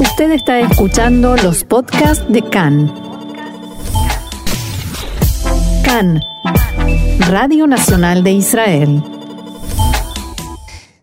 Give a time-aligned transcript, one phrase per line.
[0.00, 2.86] Usted está escuchando los podcasts de CAN.
[5.84, 6.20] CAN,
[7.28, 9.02] Radio Nacional de Israel.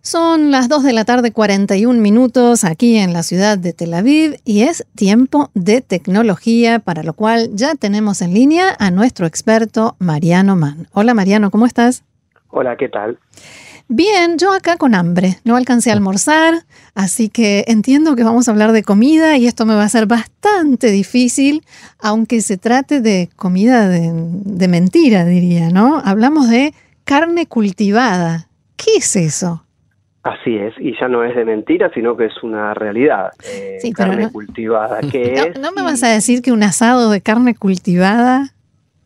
[0.02, 4.40] Son las 2 de la tarde 41 minutos aquí en la ciudad de Tel Aviv
[4.46, 9.98] y es tiempo de tecnología, para lo cual ya tenemos en línea a nuestro experto
[10.00, 10.88] Mariano Mann.
[10.94, 12.06] Hola Mariano, ¿cómo estás?
[12.50, 13.20] Hola, ¿qué tal?
[13.88, 16.56] Bien, yo acá con hambre, no alcancé a almorzar,
[16.96, 20.08] así que entiendo que vamos a hablar de comida y esto me va a ser
[20.08, 21.62] bastante difícil,
[22.02, 26.02] aunque se trate de comida de, mentira, diría, ¿no?
[26.04, 28.48] Hablamos de carne cultivada.
[28.76, 29.64] ¿Qué es eso?
[30.24, 33.34] Así es, y ya no es de mentira, sino que es una realidad.
[33.48, 35.60] Eh, sí, carne no, cultivada, ¿qué no, es?
[35.60, 38.55] ¿No me vas a decir que un asado de carne cultivada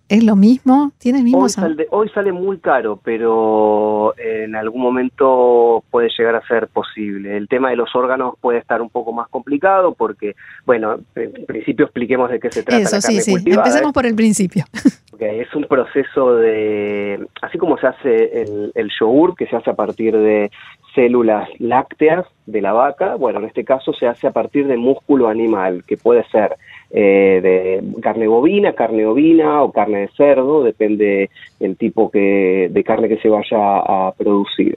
[0.10, 0.92] ¿Es lo mismo?
[0.98, 6.36] ¿Tiene el mismo hoy sale, hoy sale muy caro, pero en algún momento puede llegar
[6.36, 7.38] a ser posible.
[7.38, 10.36] El tema de los órganos puede estar un poco más complicado porque,
[10.66, 12.82] bueno, en principio expliquemos de qué se trata.
[12.82, 13.36] Eso, la sí, sí.
[13.46, 14.66] Empecemos por el principio.
[15.20, 19.70] Okay, es un proceso de, así como se hace el, el yogur, que se hace
[19.70, 20.50] a partir de
[20.94, 25.28] células lácteas de la vaca, bueno, en este caso se hace a partir de músculo
[25.28, 26.56] animal, que puede ser
[26.92, 31.30] eh, de carne bovina, carne ovina o carne de cerdo, depende
[31.60, 34.76] del tipo que, de carne que se vaya a producir.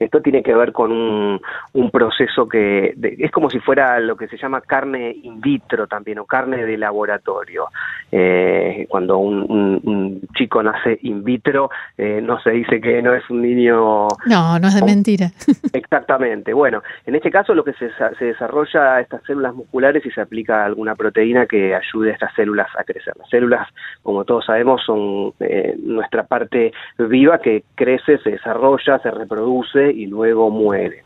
[0.00, 1.40] Esto tiene que ver con un,
[1.74, 6.18] un proceso que es como si fuera lo que se llama carne in vitro también
[6.18, 7.66] o carne de laboratorio.
[8.10, 9.42] Eh, cuando un,
[9.84, 14.08] un, chico nace in vitro, eh, no se dice que no es un niño...
[14.26, 15.30] No, no es de mentira.
[15.72, 16.52] Exactamente.
[16.54, 20.64] Bueno, en este caso lo que se, se desarrolla estas células musculares y se aplica
[20.64, 23.14] alguna proteína que ayude a estas células a crecer.
[23.18, 23.68] Las células,
[24.02, 30.06] como todos sabemos, son eh, nuestra parte viva que crece, se desarrolla, se reproduce y
[30.06, 31.04] luego muere.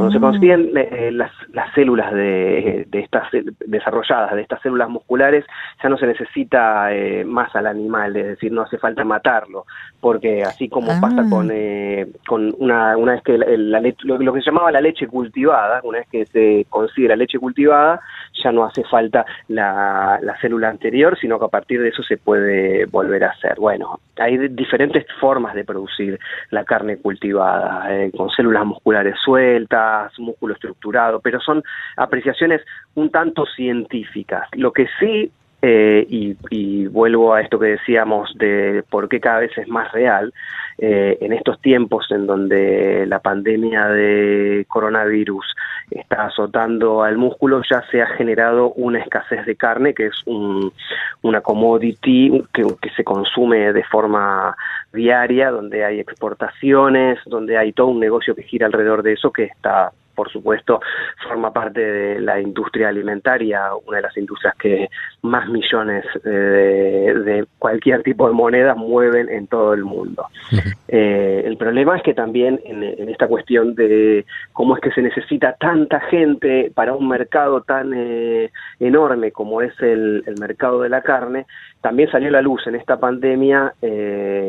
[0.00, 0.22] Cuando se mm.
[0.22, 3.28] consiguen eh, las, las, células de, de, estas
[3.66, 5.44] desarrolladas, de estas células musculares,
[5.82, 9.66] ya no se necesita eh, más al animal, es decir, no hace falta matarlo,
[10.00, 11.54] porque así como pasa con, ah.
[11.54, 15.98] eh, con una, una vez que la, lo, que se llamaba la leche cultivada, una
[15.98, 18.00] vez que se consigue la leche cultivada,
[18.42, 22.16] ya no hace falta la, la célula anterior, sino que a partir de eso se
[22.16, 23.56] puede volver a hacer.
[23.58, 26.18] Bueno, hay diferentes formas de producir
[26.50, 27.86] la carne cultivada,
[28.16, 31.62] con células musculares sueltas, músculo estructurado, pero son
[31.96, 32.62] apreciaciones
[32.94, 34.48] un tanto científicas.
[34.52, 35.30] Lo que sí
[35.62, 40.32] eh, y, vuelvo a esto que decíamos de por qué cada vez es más real,
[40.82, 45.54] eh, en estos tiempos en donde la pandemia de coronavirus
[45.90, 50.72] está azotando al músculo, ya se ha generado una escasez de carne, que es un,
[51.20, 52.64] una commodity que,
[52.96, 54.56] se consume de forma
[54.92, 59.44] diaria, donde hay exportaciones, donde hay todo un negocio que gira alrededor de eso que
[59.44, 60.82] está por supuesto,
[61.26, 64.90] forma parte de la industria alimentaria, una de las industrias que
[65.22, 70.26] más millones eh, de, cualquier tipo de moneda mueven en todo el mundo.
[70.88, 75.54] Eh, el problema es que también en, esta cuestión de cómo es que se necesita
[75.54, 81.02] tanta gente para un mercado tan eh, enorme como es el, el, mercado de la
[81.02, 81.46] carne,
[81.80, 83.72] también salió a la luz en esta pandemia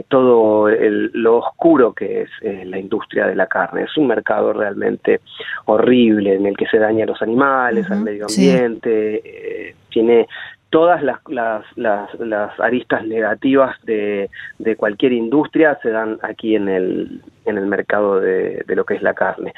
[0.09, 2.29] todo lo oscuro que es
[2.65, 3.83] la industria de la carne.
[3.83, 5.21] Es un mercado realmente
[5.65, 10.27] horrible en el que se daña a los animales, al medio ambiente, eh, tiene
[10.71, 17.21] todas las, las, las, aristas negativas de, de, cualquier industria se dan aquí en el,
[17.45, 19.53] en el mercado de, de, lo que es la carne.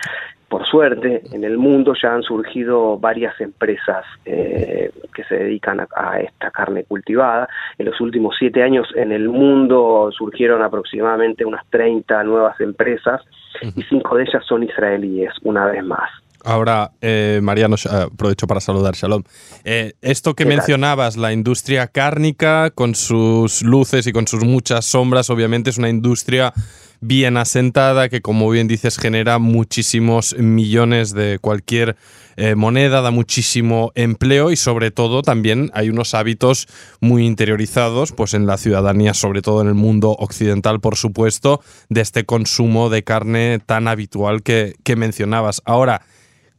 [0.50, 5.88] Por suerte, en el mundo ya han surgido varias empresas eh, que se dedican a,
[5.96, 7.47] a, esta carne cultivada.
[7.78, 13.22] En los últimos siete años en el mundo surgieron aproximadamente unas 30 nuevas empresas
[13.62, 16.09] y cinco de ellas son israelíes, una vez más.
[16.44, 19.24] Ahora, eh, Mariano, aprovecho para saludar, Shalom.
[19.64, 25.30] Eh, esto que mencionabas, la industria cárnica, con sus luces y con sus muchas sombras,
[25.30, 26.54] obviamente es una industria
[27.00, 31.96] bien asentada que, como bien dices, genera muchísimos millones de cualquier
[32.36, 36.68] eh, moneda, da muchísimo empleo y sobre todo también hay unos hábitos
[37.00, 42.01] muy interiorizados pues en la ciudadanía, sobre todo en el mundo occidental, por supuesto, de
[42.01, 45.62] este consumo de carne tan habitual que, que mencionabas.
[45.66, 46.01] Ahora,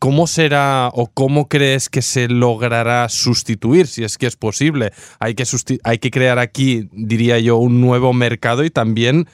[0.05, 4.91] ¿Cómo será o cómo crees que se logrará sustituir, si es que es posible?
[5.19, 5.45] Hay que,
[5.83, 9.25] hay que crear aquí, diría yo, un nuevo mercado y también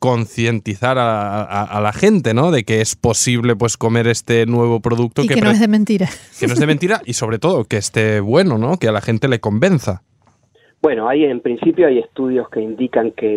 [0.00, 2.50] concientizar a, la gente, ¿no?
[2.50, 6.08] De que es posible pues comer este nuevo producto y que, no es de mentira.
[6.40, 8.78] Que no es de mentira y sobre todo que esté bueno, ¿no?
[8.78, 10.02] Que a la gente le convenza.
[10.82, 13.28] Bueno, hay en principio hay estudios que indican que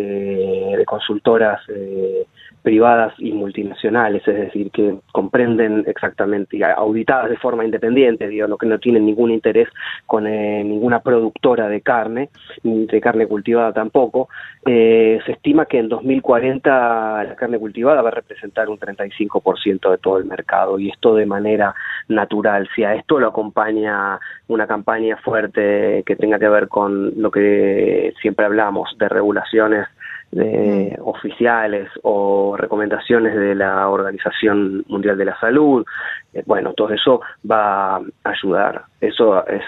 [0.76, 2.26] de consultoras eh,
[2.62, 8.78] privadas y multinacionales, es decir, que comprenden exactamente, auditadas de forma independiente, digo, que no
[8.78, 9.68] tienen ningún interés
[10.06, 12.28] con eh, ninguna productora de carne,
[12.62, 14.28] ni de carne cultivada tampoco,
[14.66, 19.98] eh, se estima que en 2040 la carne cultivada va a representar un 35% de
[19.98, 21.74] todo el mercado y esto de manera
[22.08, 22.68] natural.
[22.74, 24.18] Si a esto lo acompaña
[24.48, 29.86] una campaña fuerte que tenga que ver con lo que siempre hablamos de regulaciones
[30.30, 35.84] de oficiales o recomendaciones de la Organización Mundial de la Salud,
[36.32, 38.84] eh, bueno, todo eso va a ayudar.
[39.00, 39.62] Eso es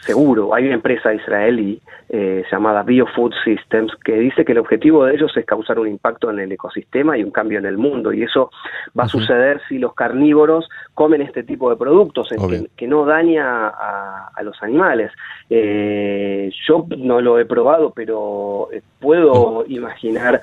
[0.00, 0.54] seguro.
[0.54, 5.32] Hay una empresa israelí eh, llamada Biofood Systems que dice que el objetivo de ellos
[5.36, 8.12] es causar un impacto en el ecosistema y un cambio en el mundo.
[8.12, 8.50] Y eso
[8.98, 12.28] va a suceder si los carnívoros comen este tipo de productos
[12.76, 15.12] que, no daña a, los animales.
[15.48, 20.40] Eh, yo no lo he probado, pero eh, puedo imaginar,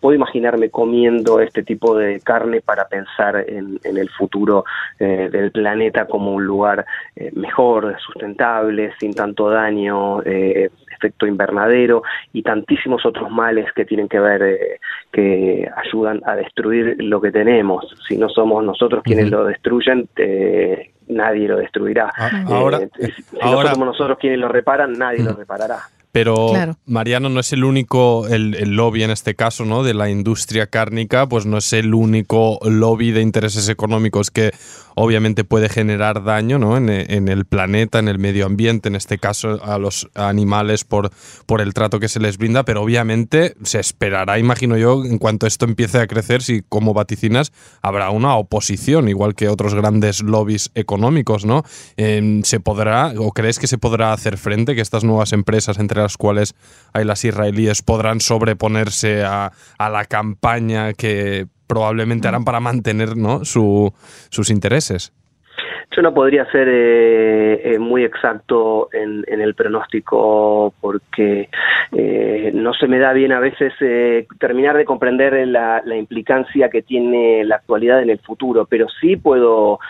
[0.00, 4.64] puedo imaginarme comiendo este tipo de carne para pensar en, en el futuro
[4.98, 6.86] del planeta como un lugar
[7.32, 8.67] mejor, sustentable
[8.98, 14.80] sin tanto daño, eh, efecto invernadero y tantísimos otros males que tienen que ver, eh,
[15.12, 17.86] que ayudan a destruir lo que tenemos.
[18.06, 22.12] Si no somos nosotros quienes lo destruyen, eh, nadie lo destruirá.
[22.16, 25.78] Ah, ahora, si no somos nosotros quienes lo reparan, nadie lo reparará.
[26.12, 26.52] Pero
[26.86, 29.82] Mariano no es el único, el, lobby en este caso, ¿no?
[29.82, 34.52] De la industria cárnica, pues no es el único lobby de intereses económicos que
[35.00, 36.76] obviamente puede generar daño ¿no?
[36.76, 36.88] en,
[37.28, 41.10] el planeta, en el medio ambiente, en este caso a los animales por,
[41.46, 45.46] por el trato que se les brinda, pero obviamente se esperará, imagino yo, en cuanto
[45.46, 50.70] esto empiece a crecer, si como vaticinas habrá una oposición, igual que otros grandes lobbies
[50.74, 51.64] económicos, ¿no?
[51.96, 56.16] ¿Se podrá, o crees que se podrá hacer frente, que estas nuevas empresas, entre las
[56.16, 56.54] cuales
[56.92, 63.44] hay las israelíes, podrán sobreponerse a, a la campaña que probablemente harán para mantener ¿no?
[63.44, 63.92] Su,
[64.30, 65.12] sus intereses.
[65.96, 71.48] Yo no podría ser eh, eh, muy exacto en, el pronóstico porque
[71.92, 73.72] eh, no se me da bien a veces
[74.38, 79.80] terminar de comprender la, implicancia que tiene la actualidad en el futuro, pero sí puedo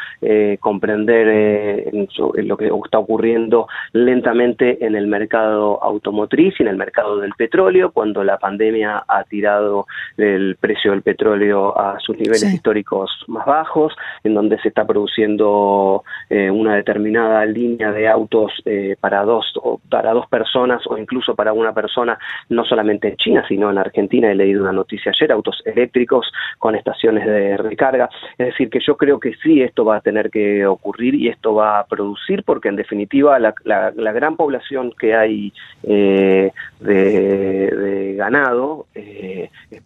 [0.61, 7.33] comprender lo que está ocurriendo lentamente en el mercado automotriz y en el mercado del
[7.33, 9.87] petróleo, cuando la pandemia ha tirado
[10.17, 13.95] el precio del petróleo a sus niveles históricos más bajos,
[14.25, 15.88] en donde se está produciendo
[16.31, 21.35] eh, una determinada línea de autos eh, para dos o para dos personas o incluso
[21.35, 22.19] para una persona,
[22.49, 24.31] no solamente en China, sino en Argentina.
[24.31, 28.09] He leído una noticia ayer, autos eléctricos con estaciones de recarga.
[28.37, 31.55] Es decir, que yo creo que sí, esto va a tener que ocurrir y esto
[31.55, 35.53] va a producir, porque en definitiva la, la, gran población que hay
[35.85, 36.51] eh,
[36.81, 38.87] de, ganado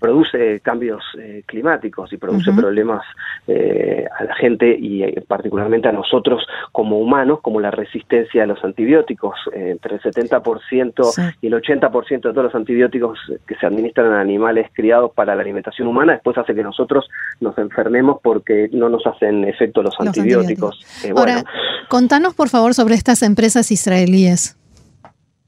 [0.00, 1.04] produce cambios
[1.46, 3.04] climáticos y produce problemas
[3.48, 9.34] a la gente y particularmente a nosotros como humanos, como la resistencia a los antibióticos.
[9.54, 14.20] Eh, entre el 70% y el 80% de todos los antibióticos que se administran a
[14.20, 17.08] animales criados para la alimentación humana, después hace que nosotros
[17.40, 20.84] nos enfermemos porque no nos hacen efecto los, antibióticos.
[21.04, 21.44] Eh, Ahora,
[21.88, 24.56] contanos por favor sobre estas empresas israelíes.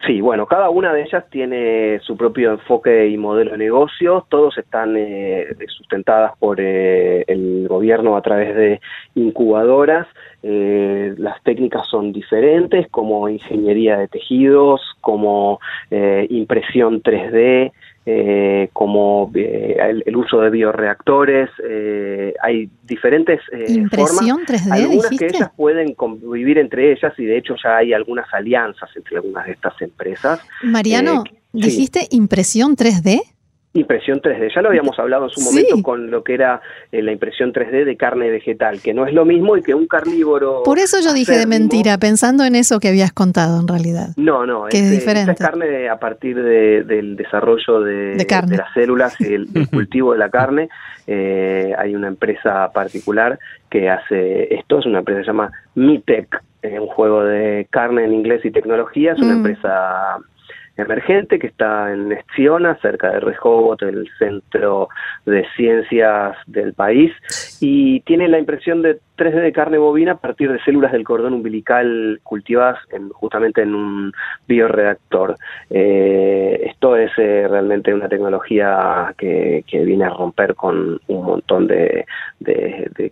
[0.07, 4.59] Sí, bueno, cada una de ellas tiene su propio enfoque y modelo de negocio, todos
[4.59, 8.81] están eh, sustentadas por el gobierno a través de
[9.15, 10.07] incubadoras.
[10.43, 15.59] Eh, las técnicas son diferentes, como ingeniería de tejidos, como
[15.91, 17.73] eh, impresión 3D,
[18.07, 21.51] eh, como el, uso de bioreactores.
[22.43, 27.79] hay diferentes ¿Impresión 3D, algunas que ellas pueden convivir entre ellas y de hecho ya
[27.79, 30.41] hay algunas alianzas entre algunas de estas empresas.
[30.63, 33.34] Mariano, ¿dijiste impresión 3D?
[33.77, 36.61] Impresión 3D, ya lo habíamos hablado en su momento con lo que era
[36.93, 39.89] eh, la impresión 3D de carne vegetal, que no es lo mismo y que un
[39.89, 40.63] carnívoro...
[40.63, 44.11] Por eso yo dije de mentira, pensando en eso que habías contado en realidad.
[44.17, 45.33] No, no, que es, diferente.
[45.33, 48.15] Es carne a partir del desarrollo de,
[48.49, 50.69] las células y el, cultivo de la carne.
[51.09, 56.43] Eh, hay una empresa particular que hace esto, es una empresa que se llama Mitec,
[56.63, 59.37] un juego de carne en inglés y tecnología, es una mm.
[59.37, 60.19] empresa
[60.77, 64.89] emergente que está en Estiona, cerca de Rehoboth, el centro
[65.25, 67.13] de ciencias del país,
[67.67, 71.33] y tiene la impresión de 3D de carne bovina a partir de células del cordón
[71.33, 74.13] umbilical cultivadas en, justamente en un
[74.47, 75.37] bioreactor.
[75.71, 82.05] Eh, esto es eh, realmente una tecnología que, viene a romper con un montón de,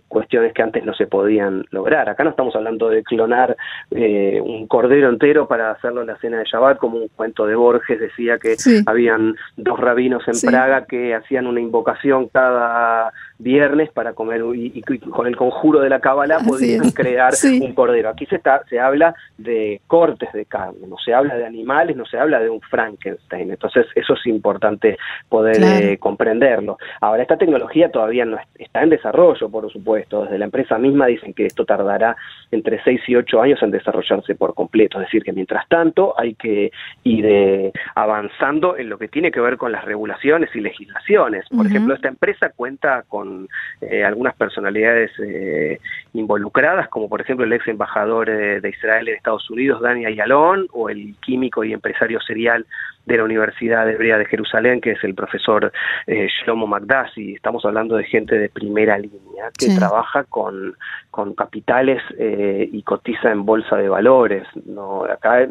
[0.07, 2.07] cuestiones que antes no se podían lograr.
[2.07, 3.57] Acá no estamos hablando de clonar
[3.89, 7.55] eh, un cordero entero para hacerlo en la cena de Shabbat, como un cuento de
[7.55, 8.55] Borges decía que
[8.85, 13.11] habían dos rabinos en Praga que hacían una invocación cada
[13.43, 18.09] viernes para comer y, con el conjuro de la cábala podían crear un cordero.
[18.09, 22.05] Aquí se, está, se habla de cortes de carne, no se habla de animales, no
[22.05, 23.51] se habla de un Frankenstein.
[23.51, 24.97] Entonces eso es importante
[25.29, 26.77] poder eh, comprenderlo.
[27.01, 30.23] Ahora, esta tecnología todavía no está en desarrollo, por supuesto.
[30.23, 32.15] Desde la empresa misma dicen que esto tardará
[32.51, 34.99] entre 6 y 8 años en desarrollarse por completo.
[34.99, 36.71] Es decir, que mientras tanto hay que
[37.03, 41.45] ir eh, avanzando en lo que tiene que ver con las regulaciones y legislaciones.
[41.49, 43.32] Por ejemplo, esta empresa cuenta con
[43.81, 45.79] eh, algunas personalidades eh,
[46.13, 50.67] involucradas, como por ejemplo el ex embajador eh, de Israel en Estados Unidos, Dani Ayalon,
[50.71, 52.65] o el químico y empresario serial
[53.05, 55.73] de la Universidad Hebrea de Jerusalén, que es el profesor
[56.07, 57.33] Shlomo Magdassi.
[57.33, 60.77] Estamos hablando de gente de primera línea que trabaja con,
[61.11, 64.47] con capitales y cotiza en bolsa de valores.
[64.65, 65.45] No, acá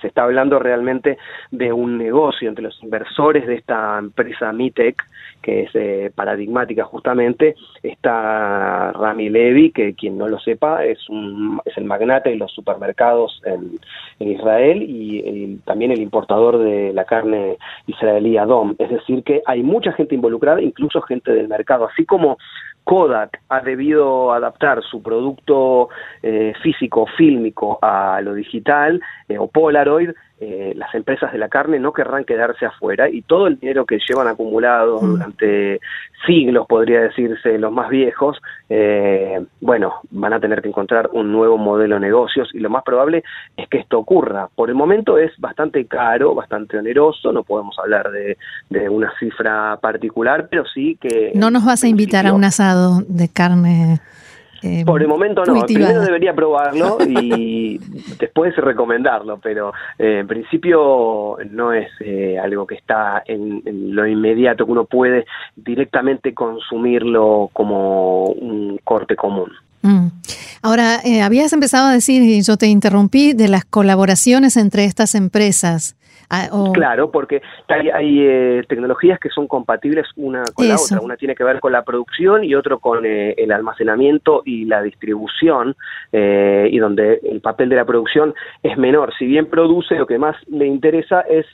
[0.00, 1.18] se está hablando realmente
[1.50, 5.02] de un negocio entre los inversores de esta empresa Mitec,
[5.42, 11.60] que es eh, paradigmática justamente, está Rami Levy, que quien no lo sepa es, un,
[11.64, 13.78] es el magnate de los supermercados en,
[14.18, 18.74] Israel y también el importador de la carne israelí Adom.
[18.78, 22.38] Es decir, que hay mucha gente involucrada, incluso gente del mercado, así como
[22.86, 25.88] Kodak ha debido adaptar su producto
[26.22, 31.78] eh, físico, fílmico a lo digital, eh, o Polaroid, eh, las empresas de la carne
[31.78, 35.06] no querrán quedarse afuera y todo el dinero que llevan acumulado mm.
[35.06, 35.80] durante
[36.26, 41.58] siglos, podría decirse, los más viejos, eh, bueno, van a tener que encontrar un nuevo
[41.58, 43.22] modelo de negocios y lo más probable
[43.56, 44.48] es que esto ocurra.
[44.54, 48.38] Por el momento es bastante caro, bastante oneroso, no podemos hablar de,
[48.70, 51.32] de una cifra particular, pero sí que...
[51.34, 54.00] No nos vas a invitar a un asado de carne
[54.66, 57.78] eh, Por el momento no, primero debería probarlo y
[58.18, 63.62] después recomendarlo, pero eh, en principio no es eh, algo que está en,
[63.94, 69.52] lo inmediato, que uno puede directamente consumirlo como un corte común.
[69.82, 70.08] Mm.
[70.62, 75.96] Ahora, habías empezado a decir, y yo te interrumpí, de las colaboraciones entre estas empresas.
[76.28, 81.00] Ah, claro, porque hay, eh, tecnologías que son compatibles una con la otra.
[81.00, 84.82] Una tiene que ver con la producción y otro con eh, el almacenamiento y la
[84.82, 85.76] distribución,
[86.12, 89.12] eh, y donde el papel de la producción es menor.
[89.18, 91.46] Si bien produce, lo que más le interesa es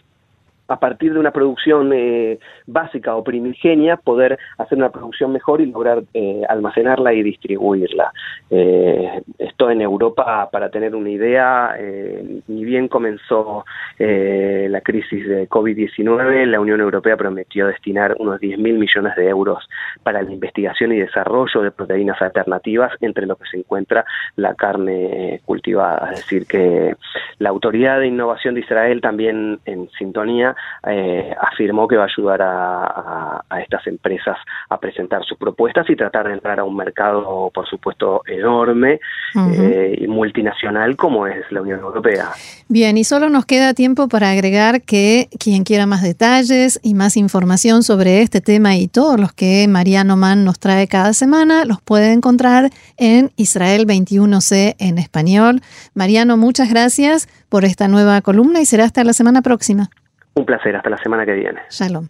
[0.72, 5.66] a partir de una producción eh, básica o primigenia, poder hacer una producción mejor y
[5.66, 8.10] lograr eh, almacenarla y distribuirla.
[8.48, 11.76] Eh, esto en Europa, para tener una idea,
[12.48, 13.64] ni bien comenzó
[13.98, 19.68] la crisis de COVID-19, la Unión Europea prometió destinar unos 10 mil millones de euros
[20.02, 24.04] para la investigación y desarrollo de proteínas alternativas, entre lo que se encuentra
[24.36, 26.10] la carne cultivada.
[26.12, 26.94] Es decir, que
[27.38, 32.42] la Autoridad de Innovación de Israel también en sintonía eh, afirmó que va a ayudar
[32.42, 34.36] a, estas empresas
[34.68, 38.98] a presentar sus propuestas y tratar de entrar a un mercado, por supuesto, enorme
[39.36, 42.30] eh, y multinacional como es la Unión Europea.
[42.68, 47.16] Bien, y solo nos queda tiempo para agregar que quien quiera más detalles y más
[47.16, 51.80] información sobre este tema y todos los que Mariano Mann nos trae cada semana, los
[51.80, 55.60] puede encontrar en Israel 21C en español.
[55.94, 59.90] Mariano, muchas gracias por esta nueva columna y será hasta la semana próxima.
[60.34, 61.60] Un placer, hasta la semana que viene.
[61.70, 62.08] Shalom.